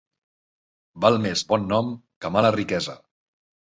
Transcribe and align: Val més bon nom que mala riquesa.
Val 1.05 1.19
més 1.27 1.45
bon 1.53 1.71
nom 1.77 1.95
que 2.23 2.35
mala 2.39 2.57
riquesa. 2.61 3.01